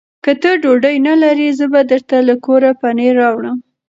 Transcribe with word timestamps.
که 0.23 0.31
ته 0.41 0.51
ډوډۍ 0.61 0.95
نه 1.07 1.13
لرې، 1.21 1.49
زه 1.57 1.65
به 1.73 1.81
درته 1.91 2.15
له 2.27 2.35
کوره 2.45 2.71
پنېر 2.81 3.13
راوړم. 3.21 3.57